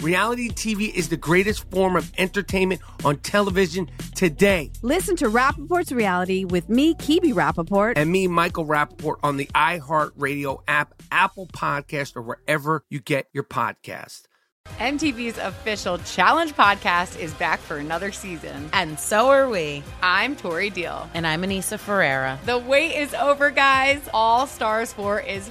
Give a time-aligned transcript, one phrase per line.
[0.00, 4.70] Reality TV is the greatest form of entertainment on television today.
[4.82, 7.94] Listen to Rapaport's Reality with me, Kebe Rapaport.
[7.96, 13.44] And me, Michael Rapaport, on the iHeartRadio app, Apple Podcast, or wherever you get your
[13.44, 14.24] podcast.
[14.78, 18.70] MTV's official Challenge podcast is back for another season.
[18.72, 19.82] And so are we.
[20.02, 21.08] I'm Tori Deal.
[21.12, 22.38] And I'm Anissa Ferreira.
[22.46, 24.00] The wait is over, guys.
[24.14, 25.50] All Stars 4 is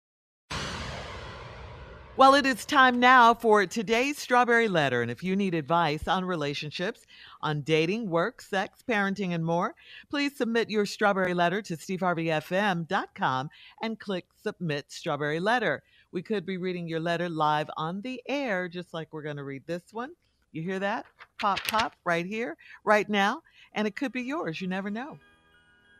[2.17, 5.01] Well, it is time now for today's Strawberry Letter.
[5.01, 7.07] And if you need advice on relationships,
[7.41, 9.75] on dating, work, sex, parenting, and more,
[10.09, 13.49] please submit your Strawberry Letter to steveharveyfm.com
[13.81, 15.83] and click Submit Strawberry Letter.
[16.11, 19.45] We could be reading your letter live on the air, just like we're going to
[19.45, 20.11] read this one.
[20.51, 21.05] You hear that?
[21.39, 23.41] Pop, pop, right here, right now.
[23.73, 24.59] And it could be yours.
[24.59, 25.17] You never know.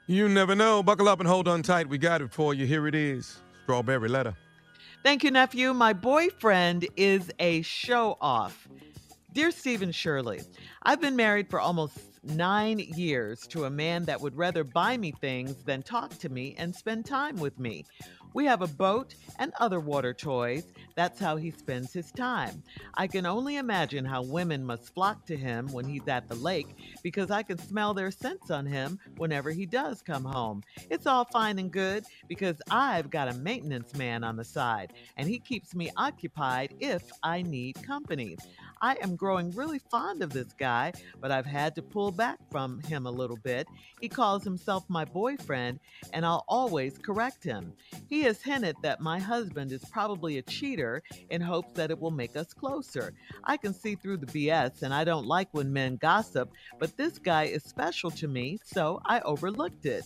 [0.07, 0.83] You never know.
[0.83, 1.87] Buckle up and hold on tight.
[1.87, 2.65] We got it for you.
[2.65, 4.35] Here it is Strawberry Letter.
[5.03, 5.73] Thank you, nephew.
[5.73, 8.67] My boyfriend is a show off.
[9.33, 10.41] Dear Stephen Shirley,
[10.83, 15.11] I've been married for almost nine years to a man that would rather buy me
[15.19, 17.83] things than talk to me and spend time with me.
[18.33, 20.63] We have a boat and other water toys.
[20.95, 22.63] That's how he spends his time.
[22.93, 26.67] I can only imagine how women must flock to him when he's at the lake
[27.03, 30.63] because I can smell their scents on him whenever he does come home.
[30.89, 35.27] It's all fine and good because I've got a maintenance man on the side and
[35.27, 38.37] he keeps me occupied if I need company.
[38.81, 42.81] I am growing really fond of this guy, but I've had to pull back from
[42.81, 43.67] him a little bit.
[43.99, 45.79] He calls himself my boyfriend,
[46.13, 47.73] and I'll always correct him.
[48.09, 52.11] He has hinted that my husband is probably a cheater in hopes that it will
[52.11, 53.13] make us closer.
[53.43, 56.49] I can see through the BS, and I don't like when men gossip,
[56.79, 60.05] but this guy is special to me, so I overlooked it.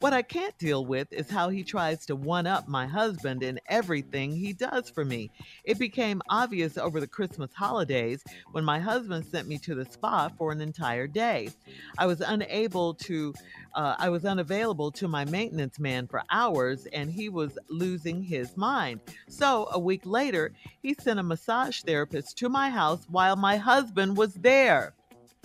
[0.00, 3.58] What I can't deal with is how he tries to one up my husband in
[3.66, 5.32] everything he does for me.
[5.64, 8.22] It became obvious over the Christmas holidays
[8.52, 11.50] when my husband sent me to the spa for an entire day.
[11.98, 13.34] I was unable to,
[13.74, 18.56] uh, I was unavailable to my maintenance man for hours and he was losing his
[18.56, 19.00] mind.
[19.28, 24.16] So a week later, he sent a massage therapist to my house while my husband
[24.16, 24.94] was there.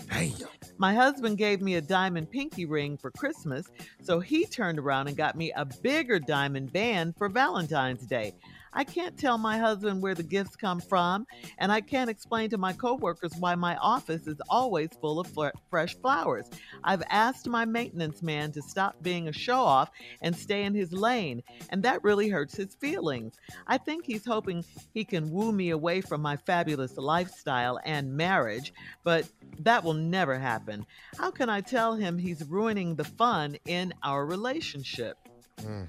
[0.10, 0.34] Damn.
[0.78, 3.68] My husband gave me a diamond pinky ring for Christmas,
[4.02, 8.36] so he turned around and got me a bigger diamond band for Valentine's Day.
[8.74, 11.26] I can't tell my husband where the gifts come from,
[11.58, 15.28] and I can't explain to my coworkers why my office is always full of
[15.70, 16.50] fresh flowers.
[16.84, 19.92] I've asked my maintenance man to stop being a show off
[20.22, 23.36] and stay in his lane, and that really hurts his feelings.
[23.68, 28.74] I think he's hoping he can woo me away from my fabulous lifestyle and marriage,
[29.04, 29.28] but
[29.60, 30.86] that will never happen.
[31.18, 35.18] How can I tell him he's ruining the fun in our relationship?
[35.62, 35.88] Mm.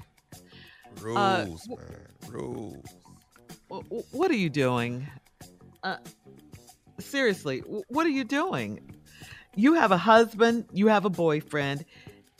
[1.03, 1.79] Uh, uh, Rules, man.
[2.29, 2.87] Rules.
[4.13, 5.07] What are you doing?
[5.83, 5.97] Uh,
[6.99, 8.81] seriously, what are you doing?
[9.57, 11.85] You have a husband, you have a boyfriend,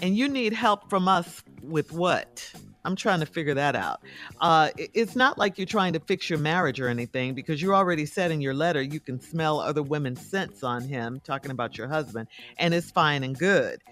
[0.01, 2.53] and you need help from us with what?
[2.85, 4.03] I'm trying to figure that out.
[4.41, 8.05] Uh, it's not like you're trying to fix your marriage or anything because you already
[8.05, 11.89] said in your letter you can smell other women's scents on him, talking about your
[11.89, 12.29] husband,
[12.59, 13.83] and it's fine and good.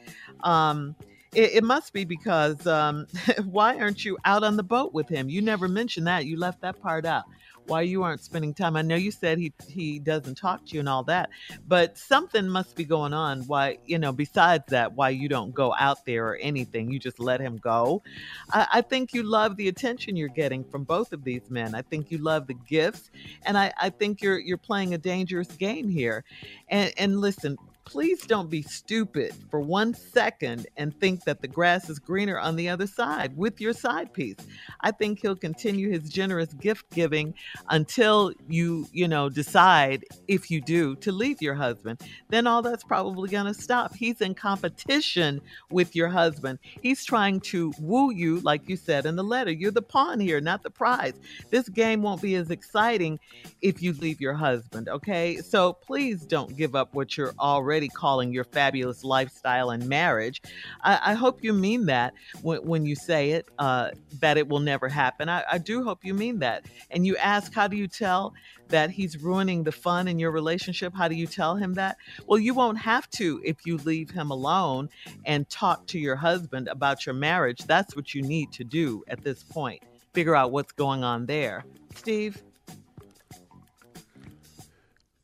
[0.43, 0.94] Um,
[1.34, 3.06] it, it, must be because um,
[3.44, 5.29] why aren't you out on the boat with him?
[5.29, 6.26] You never mentioned that.
[6.26, 7.25] You left that part out
[7.67, 8.76] why you aren't spending time.
[8.76, 11.31] I know you said he he doesn't talk to you and all that,
[11.67, 13.43] but something must be going on.
[13.43, 16.90] Why you know besides that, why you don't go out there or anything?
[16.90, 18.02] You just let him go.
[18.50, 21.75] I, I think you love the attention you're getting from both of these men.
[21.75, 23.11] I think you love the gifts,
[23.44, 26.25] and I, I think you're you're playing a dangerous game here.
[26.69, 31.90] And and listen, please don't be stupid for one second and think that the grass
[31.90, 34.37] is greener on the other side with your side piece.
[34.81, 37.34] I think he'll continue his generous gift giving
[37.70, 42.00] until you, you know, decide if you do to leave your husband.
[42.29, 43.94] Then all that's probably going to stop.
[43.94, 45.40] He's in competition
[45.70, 46.61] with your husband.
[46.62, 49.50] He's trying to woo you, like you said in the letter.
[49.50, 51.14] You're the pawn here, not the prize.
[51.50, 53.19] This game won't be as exciting
[53.61, 55.38] if you leave your husband, okay?
[55.38, 60.43] So please don't give up what you're already already calling your fabulous lifestyle and marriage.
[60.83, 64.61] I, I hope you mean that when, when you say it, uh, that it will
[64.61, 65.31] never happen.
[65.31, 66.67] I, I do hope you mean that.
[66.91, 68.35] And you ask, how do you tell
[68.69, 70.93] that he's ruining the fun in your relationship?
[70.95, 71.97] How do you tell him that?
[72.27, 74.91] Well, you won't have to if you leave him alone
[75.25, 77.65] and talk to your husband about your marriage.
[77.65, 79.83] That's what you need to do at this point.
[80.13, 81.65] Figure out what's going on there.
[81.95, 82.43] Steve?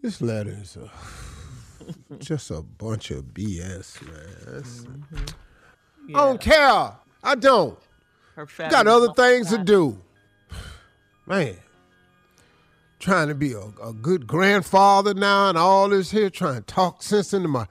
[0.00, 0.90] This letter is a
[2.18, 4.62] just a bunch of BS, man.
[4.62, 5.16] Mm-hmm.
[6.08, 6.18] Yeah.
[6.18, 6.92] I don't care.
[7.22, 7.78] I don't.
[8.56, 10.00] Got other things to do.
[11.26, 11.56] Man,
[12.98, 17.02] trying to be a, a, good grandfather now and all this here, trying to talk
[17.02, 17.66] sense into my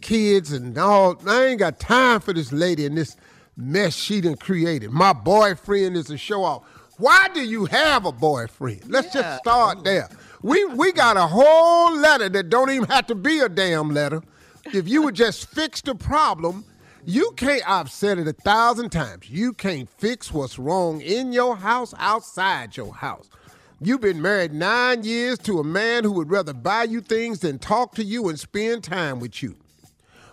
[0.00, 1.16] kids and all.
[1.26, 3.16] I ain't got time for this lady and this
[3.56, 4.90] mess she done created.
[4.90, 6.64] My boyfriend is a show off.
[6.98, 8.82] Why do you have a boyfriend?
[8.88, 9.22] Let's yeah.
[9.22, 10.08] just start there.
[10.42, 14.22] We we got a whole letter that don't even have to be a damn letter.
[14.72, 16.64] If you would just fix the problem,
[17.04, 17.68] you can't.
[17.68, 19.28] I've said it a thousand times.
[19.28, 23.28] You can't fix what's wrong in your house outside your house.
[23.80, 27.58] You've been married nine years to a man who would rather buy you things than
[27.58, 29.56] talk to you and spend time with you.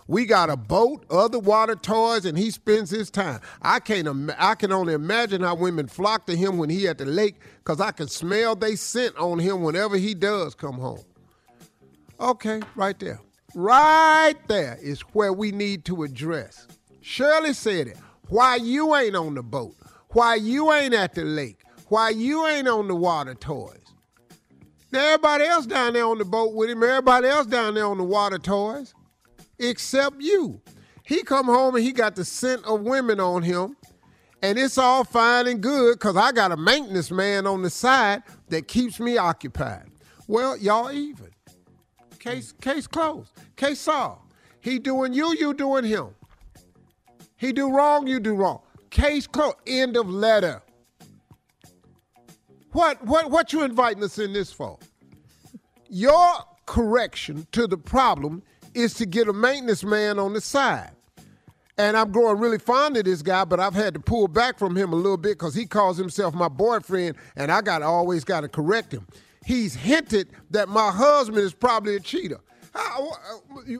[0.08, 3.40] We got a boat, other water toys, and he spends his time.
[3.60, 4.06] I can't.
[4.06, 7.40] Im- I can only imagine how women flock to him when he at the lake,
[7.64, 11.02] cause I can smell they scent on him whenever he does come home.
[12.20, 13.20] Okay, right there,
[13.54, 16.68] right there is where we need to address.
[17.00, 17.98] Shirley said it.
[18.28, 19.74] Why you ain't on the boat?
[20.10, 21.62] Why you ain't at the lake?
[21.88, 23.82] Why you ain't on the water toys?
[24.92, 26.82] Now everybody else down there on the boat with him.
[26.82, 28.94] Everybody else down there on the water toys
[29.58, 30.60] except you.
[31.04, 33.76] He come home and he got the scent of women on him,
[34.42, 38.22] and it's all fine and good because I got a maintenance man on the side
[38.48, 39.90] that keeps me occupied.
[40.26, 41.28] Well, y'all even.
[42.18, 43.30] Case case closed.
[43.54, 44.32] Case solved.
[44.60, 46.08] He doing you, you doing him.
[47.36, 48.62] He do wrong, you do wrong.
[48.90, 49.56] Case closed.
[49.66, 50.62] End of letter.
[52.72, 54.78] What what what you inviting us in this for?
[55.88, 56.34] Your
[56.66, 58.42] correction to the problem
[58.76, 60.90] is to get a maintenance man on the side.
[61.78, 64.76] And I'm growing really fond of this guy, but I've had to pull back from
[64.76, 68.42] him a little bit because he calls himself my boyfriend, and I got always got
[68.42, 69.06] to correct him.
[69.44, 72.40] He's hinted that my husband is probably a cheater.
[72.74, 73.12] How,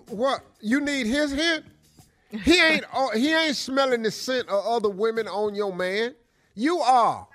[0.08, 0.42] what?
[0.60, 1.64] You need his hint?
[2.30, 2.84] He ain't.
[2.92, 6.14] Uh, he ain't smelling the scent of other women on your man.
[6.54, 7.26] You are.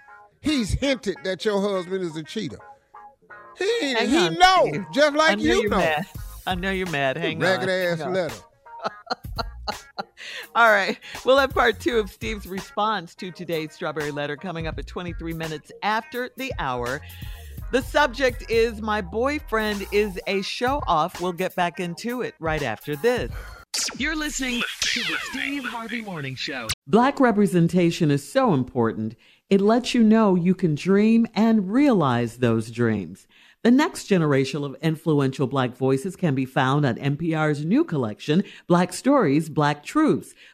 [0.41, 2.58] He's hinted that your husband is a cheater.
[3.58, 5.77] He he know, just like you know.
[5.77, 6.06] Mad.
[6.48, 7.18] I know you're mad.
[7.18, 7.70] Hang Ragged on.
[7.70, 8.36] ass letter.
[10.56, 10.98] All right.
[11.26, 15.34] We'll have part two of Steve's response to today's strawberry letter coming up at 23
[15.34, 17.02] minutes after the hour.
[17.72, 21.22] The subject is My Boyfriend is a Show Off.
[21.22, 23.32] We'll get back into it right after this.
[23.98, 26.68] You're listening to the Steve Harvey Morning Show.
[26.86, 29.16] Black representation is so important.
[29.50, 33.28] It lets you know you can dream and realize those dreams.
[33.63, 38.91] The next generation of influential Black voices can be found on NPR's new collection, Black
[38.91, 40.34] Stories, Black Truths.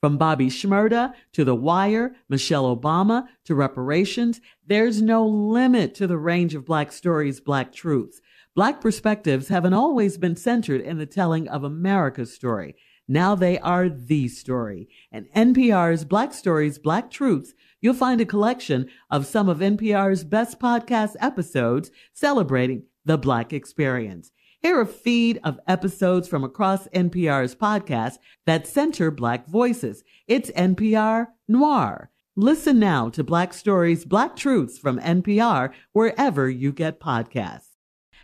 [0.00, 6.18] From Bobby Shmurda to The Wire, Michelle Obama to reparations, there's no limit to the
[6.18, 8.20] range of Black stories, Black truths.
[8.54, 12.76] Black perspectives haven't always been centered in the telling of America's story.
[13.08, 14.88] Now they are the story.
[15.10, 20.60] And NPR's Black Stories, Black Truths, you'll find a collection of some of NPR's best
[20.60, 24.30] podcast episodes celebrating the Black experience.
[24.60, 30.02] Hear a feed of episodes from across NPR's podcasts that center Black voices.
[30.26, 32.10] It's NPR Noir.
[32.34, 37.76] Listen now to Black Stories, Black Truths from NPR wherever you get podcasts.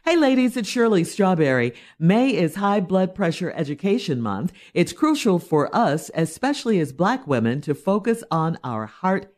[0.05, 1.73] Hey ladies, it's Shirley Strawberry.
[2.01, 4.53] May is High Blood Pressure Education Month.
[4.75, 9.33] It's crucial for us, especially as black women, to focus on our heart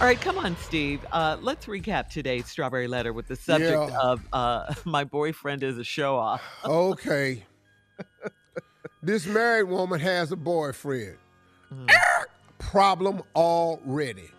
[0.00, 1.04] All right, come on, Steve.
[1.12, 3.98] Uh, let's recap today's Strawberry Letter with the subject Yeah.
[4.00, 6.42] of uh, My Boyfriend is a Show Off.
[6.64, 7.44] Okay.
[9.02, 11.18] this married woman has a boyfriend.
[12.58, 14.30] Problem already.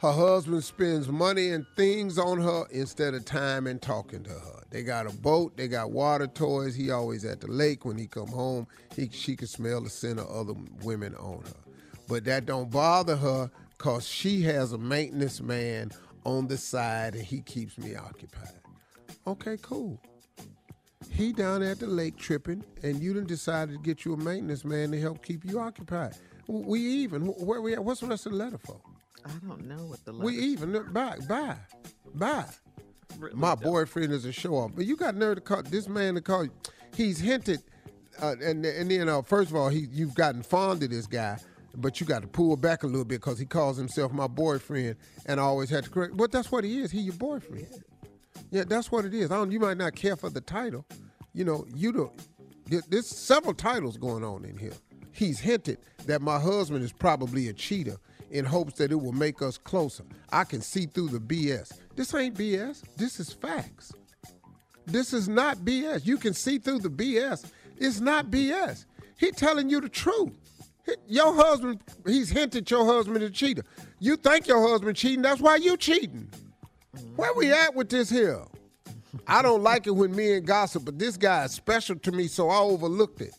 [0.00, 4.62] Her husband spends money and things on her instead of time and talking to her.
[4.70, 6.76] They got a boat, they got water toys.
[6.76, 7.84] He always at the lake.
[7.84, 10.54] When he come home, he she can smell the scent of other
[10.84, 11.72] women on her.
[12.08, 15.92] But that don't bother her because she has a maintenance man
[16.24, 18.60] on the side and he keeps me occupied.
[19.26, 20.00] Okay, cool.
[21.10, 24.64] He down at the lake tripping, and you done decided to get you a maintenance
[24.64, 26.14] man to help keep you occupied.
[26.48, 27.22] We even.
[27.26, 27.84] Where we at?
[27.84, 28.80] What's the rest of the letter for?
[29.24, 30.72] I don't know what the We even.
[30.72, 31.56] Look, Bye, bye,
[32.14, 32.46] bye.
[33.18, 33.62] Really My don't.
[33.64, 36.44] boyfriend is a show off, but you got nerve to call this man to call.
[36.44, 36.50] you.
[36.94, 37.60] He's hinted,
[38.20, 41.38] uh, and and then uh, first of all, he you've gotten fond of this guy,
[41.76, 44.96] but you got to pull back a little bit because he calls himself my boyfriend,
[45.26, 46.16] and I always had to correct.
[46.16, 46.90] But that's what he is.
[46.90, 47.68] He your boyfriend.
[48.50, 49.30] Yeah, that's what it is.
[49.30, 49.50] I don't.
[49.50, 50.86] You might not care for the title.
[51.34, 52.12] You know, you don't.
[52.88, 54.72] There's several titles going on in here.
[55.12, 57.96] He's hinted that my husband is probably a cheater
[58.30, 60.04] in hopes that it will make us closer.
[60.30, 61.72] I can see through the BS.
[61.96, 62.82] This ain't BS.
[62.96, 63.92] This is facts.
[64.86, 66.06] This is not BS.
[66.06, 67.50] You can see through the BS.
[67.78, 68.84] It's not BS.
[69.18, 70.32] He telling you the truth.
[71.06, 73.62] Your husband, he's hinted your husband is a cheater.
[73.98, 76.30] You think your husband cheating, that's why you cheating.
[77.16, 78.42] Where we at with this here?
[79.26, 82.48] I don't like it when men gossip, but this guy is special to me, so
[82.50, 83.34] I overlooked it.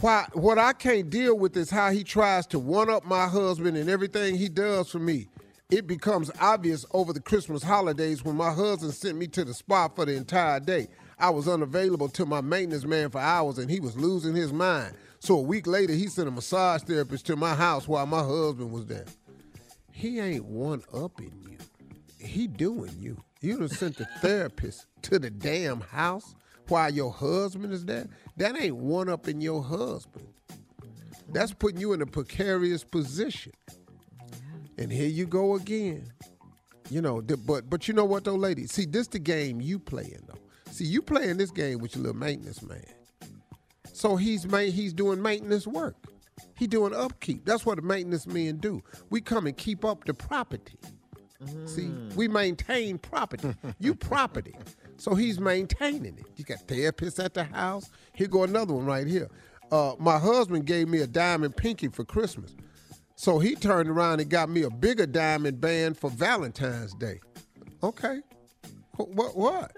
[0.00, 3.76] Why, what I can't deal with is how he tries to one up my husband
[3.76, 5.28] and everything he does for me.
[5.70, 9.88] It becomes obvious over the Christmas holidays when my husband sent me to the spa
[9.88, 10.88] for the entire day.
[11.18, 14.94] I was unavailable to my maintenance man for hours and he was losing his mind.
[15.22, 18.72] So a week later, he sent a massage therapist to my house while my husband
[18.72, 19.04] was there.
[19.92, 21.58] He ain't one upping you.
[22.18, 23.16] He doing you.
[23.40, 26.34] You done sent the therapist to the damn house
[26.66, 28.08] while your husband is there.
[28.36, 30.26] That ain't one up in your husband.
[31.28, 33.52] That's putting you in a precarious position.
[34.76, 36.12] And here you go again.
[36.90, 38.66] You know, but but you know what though, lady?
[38.66, 40.72] See, this the game you playing though.
[40.72, 42.82] See, you playing this game with your little maintenance man.
[44.02, 45.94] So he's ma- he's doing maintenance work.
[46.56, 47.44] He doing upkeep.
[47.44, 48.82] That's what the maintenance men do.
[49.10, 50.76] We come and keep up the property.
[51.66, 53.54] See, we maintain property.
[53.78, 54.56] you property.
[54.96, 56.24] So he's maintaining it.
[56.34, 57.92] You got therapists at the house.
[58.12, 59.28] Here go another one right here.
[59.70, 62.56] Uh, my husband gave me a diamond pinky for Christmas.
[63.14, 67.20] So he turned around and got me a bigger diamond band for Valentine's Day.
[67.84, 68.18] Okay.
[68.96, 69.70] What what?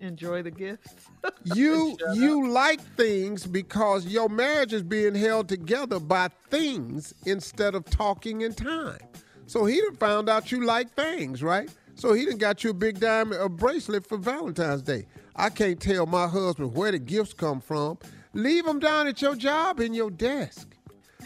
[0.00, 0.94] Enjoy the gifts.
[1.54, 7.84] You you like things because your marriage is being held together by things instead of
[7.86, 8.98] talking in time.
[9.46, 11.70] So he done found out you like things, right?
[11.94, 15.06] So he done got you a big diamond a bracelet for Valentine's Day.
[15.34, 17.98] I can't tell my husband where the gifts come from.
[18.34, 20.76] Leave them down at your job in your desk,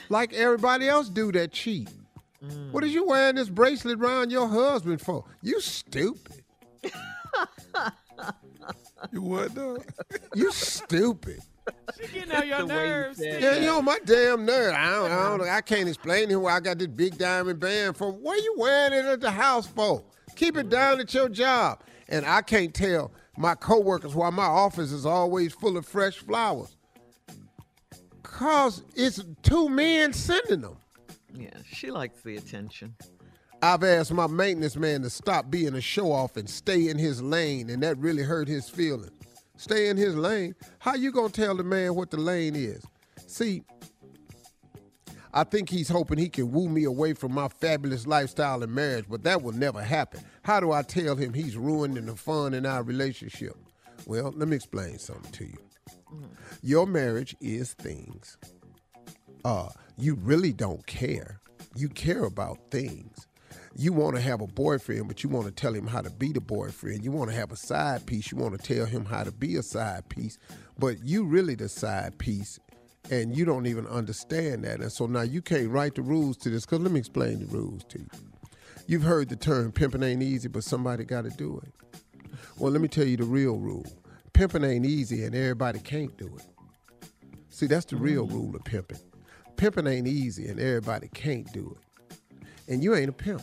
[0.08, 1.90] like everybody else do that cheat.
[2.44, 2.70] Mm.
[2.72, 5.24] What is you wearing this bracelet around your husband for?
[5.42, 6.42] You stupid.
[9.10, 9.78] You what though?
[10.34, 11.40] You stupid.
[12.00, 13.20] She Getting on your The way you nerves.
[13.22, 14.74] Yeah, you know my damn nerve.
[14.74, 17.60] I don't, I don't, I can't explain to him why I got this big diamond
[17.60, 18.10] band for.
[18.10, 20.02] What you wearing it at the house for?
[20.36, 21.82] Keep it down at your job.
[22.08, 26.76] And I can't tell my coworkers why my office is always full of fresh flowers.
[28.22, 30.76] Cause it's two men sending them.
[31.34, 32.94] Yeah, she likes the attention.
[33.64, 37.22] I've asked my maintenance man to stop being a show off and stay in his
[37.22, 39.12] lane, and that really hurt his feelings.
[39.56, 40.56] Stay in his lane.
[40.80, 42.84] How you gonna tell the man what the lane is?
[43.28, 43.62] See,
[45.32, 49.04] I think he's hoping he can woo me away from my fabulous lifestyle and marriage,
[49.08, 50.22] but that will never happen.
[50.42, 53.56] How do I tell him he's ruining the fun in our relationship?
[54.06, 55.58] Well, let me explain something to you.
[56.62, 58.36] Your marriage is things.
[59.44, 61.40] Uh, you really don't care.
[61.76, 63.28] You care about things.
[63.76, 66.32] You want to have a boyfriend, but you want to tell him how to be
[66.32, 67.04] the boyfriend.
[67.04, 68.30] You want to have a side piece.
[68.30, 70.38] You want to tell him how to be a side piece,
[70.78, 72.58] but you really the side piece,
[73.10, 74.80] and you don't even understand that.
[74.80, 76.66] And so now you can't write the rules to this.
[76.66, 78.08] Cause let me explain the rules to you.
[78.86, 81.72] You've heard the term pimping ain't easy, but somebody got to do it.
[82.58, 83.86] Well, let me tell you the real rule.
[84.32, 87.08] Pimping ain't easy, and everybody can't do it.
[87.48, 88.32] See, that's the real mm.
[88.32, 88.98] rule of pimping.
[89.56, 92.18] Pimping ain't easy, and everybody can't do it.
[92.68, 93.42] And you ain't a pimp.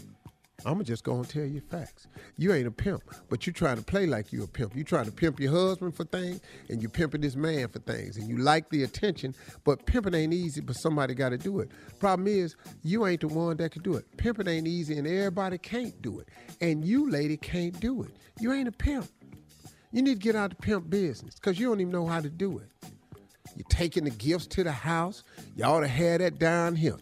[0.66, 2.08] I'ma just go and tell you facts.
[2.38, 4.76] You ain't a pimp, but you trying to play like you a pimp.
[4.76, 8.18] You trying to pimp your husband for things, and you pimping this man for things,
[8.18, 9.34] and you like the attention.
[9.64, 11.70] But pimping ain't easy, but somebody got to do it.
[12.00, 14.06] Problem is, you ain't the one that can do it.
[14.18, 16.30] Pimping ain't easy, and everybody can't do it.
[16.62, 18.12] And you, lady, can't do it.
[18.40, 19.08] You ain't a pimp.
[19.92, 22.22] You need to get out of the pimp business because you don't even know how
[22.22, 22.70] to do it.
[23.56, 25.24] You're taking the gifts to the house.
[25.56, 26.98] You ought to have that down here.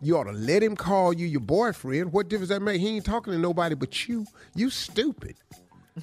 [0.00, 2.12] You ought to let him call you your boyfriend.
[2.12, 2.80] What difference that make?
[2.80, 4.26] He ain't talking to nobody but you.
[4.54, 5.36] You stupid.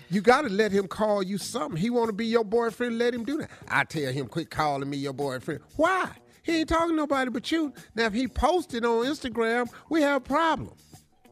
[0.10, 1.79] You got to let him call you something.
[1.79, 2.97] He want to be your boyfriend.
[2.97, 3.49] Let him do that.
[3.69, 5.62] I tell him, quit calling me your boyfriend.
[5.77, 6.10] Why?
[6.43, 7.73] He ain't talking to nobody but you.
[7.95, 10.75] Now, if he posted on Instagram, we have a problem.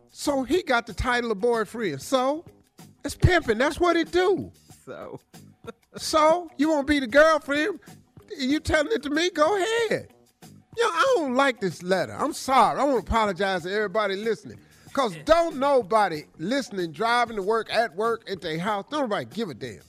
[0.09, 2.01] So he got the title of boyfriend.
[2.01, 2.45] So
[3.03, 3.57] it's pimping.
[3.57, 4.51] That's what it do.
[4.85, 5.19] So.
[5.97, 7.79] so you want to be the girlfriend?
[8.37, 9.29] You telling it to me?
[9.29, 10.12] Go ahead.
[10.77, 12.13] Yo, I don't like this letter.
[12.13, 12.79] I'm sorry.
[12.79, 14.57] I want to apologize to everybody listening.
[14.85, 19.49] Because don't nobody listening, driving to work, at work, at their house, don't nobody give
[19.49, 19.79] a damn.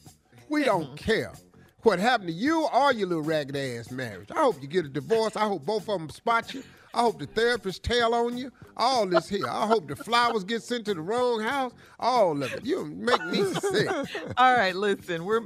[0.48, 1.32] We don't care
[1.82, 4.30] what happened to you or your little ragged ass marriage.
[4.34, 5.36] I hope you get a divorce.
[5.36, 6.62] I hope both of them spot you.
[6.94, 8.52] I hope the therapist tail on you.
[8.76, 9.46] All this here.
[9.48, 11.72] I hope the flowers get sent to the wrong house.
[11.98, 12.64] All of it.
[12.64, 13.88] You make me sick.
[14.36, 15.42] All right, listen, we're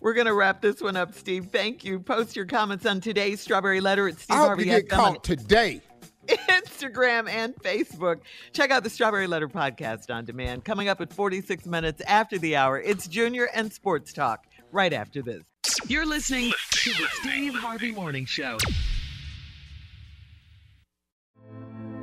[0.00, 1.48] we're gonna wrap this one up, Steve.
[1.52, 2.00] Thank you.
[2.00, 4.64] Post your comments on today's Strawberry Letter at Steve I hope Harvey.
[4.64, 5.80] you get caught today.
[6.26, 8.20] Instagram and Facebook.
[8.54, 10.64] Check out the Strawberry Letter podcast on demand.
[10.64, 15.20] Coming up at 46 minutes after the hour, it's Junior and Sports Talk right after
[15.20, 15.42] this.
[15.86, 18.56] You're listening to the Steve Harvey Morning Show.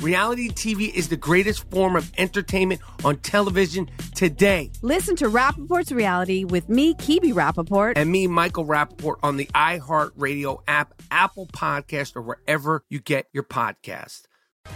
[0.00, 4.70] Reality TV is the greatest form of entertainment on television today.
[4.80, 7.94] Listen to Rapaport's Reality with me, Kebe Rapaport.
[7.96, 13.42] And me, Michael Rapaport, on the iHeartRadio app, Apple Podcast, or wherever you get your
[13.42, 14.22] podcast.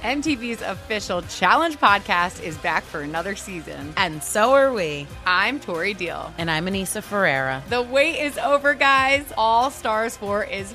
[0.03, 3.95] MTV's official Challenge podcast is back for another season.
[3.97, 5.07] And so are we.
[5.25, 6.33] I'm Tori Deal.
[6.37, 7.63] And I'm Anissa Ferreira.
[7.71, 9.25] The wait is over, guys.
[9.39, 10.75] All Stars 4 is